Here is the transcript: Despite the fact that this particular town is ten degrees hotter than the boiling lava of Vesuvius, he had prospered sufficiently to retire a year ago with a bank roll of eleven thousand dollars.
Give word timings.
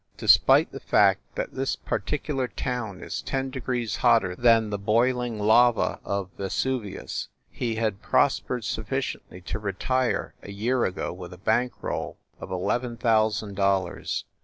Despite 0.17 0.71
the 0.71 0.79
fact 0.79 1.21
that 1.35 1.53
this 1.53 1.75
particular 1.75 2.47
town 2.47 3.03
is 3.03 3.21
ten 3.21 3.51
degrees 3.51 3.97
hotter 3.97 4.35
than 4.35 4.71
the 4.71 4.79
boiling 4.79 5.37
lava 5.37 5.99
of 6.03 6.31
Vesuvius, 6.39 7.27
he 7.51 7.75
had 7.75 8.01
prospered 8.01 8.63
sufficiently 8.63 9.41
to 9.41 9.59
retire 9.59 10.33
a 10.41 10.49
year 10.51 10.85
ago 10.85 11.13
with 11.13 11.33
a 11.33 11.37
bank 11.37 11.83
roll 11.83 12.17
of 12.39 12.49
eleven 12.49 12.97
thousand 12.97 13.53
dollars. 13.53 14.25